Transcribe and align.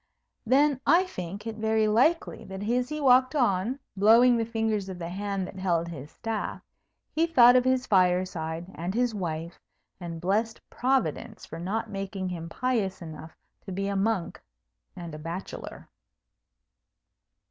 Then 0.47 0.81
I 0.87 1.03
think 1.03 1.45
it 1.45 1.57
very 1.57 1.87
likely 1.87 2.43
that 2.45 2.63
as 2.67 2.89
he 2.89 2.99
walked 2.99 3.35
on, 3.35 3.77
blowing 3.95 4.35
the 4.35 4.45
fingers 4.47 4.89
of 4.89 4.97
the 4.97 5.09
hand 5.09 5.45
that 5.45 5.57
held 5.59 5.87
his 5.89 6.09
staff, 6.09 6.59
he 7.11 7.27
thought 7.27 7.55
of 7.55 7.63
his 7.65 7.85
fireside 7.85 8.65
and 8.73 8.95
his 8.95 9.13
wife, 9.13 9.59
and 9.99 10.19
blessed 10.19 10.59
Providence 10.71 11.45
for 11.45 11.59
not 11.59 11.91
making 11.91 12.29
him 12.29 12.49
pious 12.49 12.99
enough 13.03 13.37
to 13.67 13.71
be 13.71 13.87
a 13.87 13.95
monk 13.95 14.41
and 14.95 15.13
a 15.13 15.19
bachelor. 15.19 15.87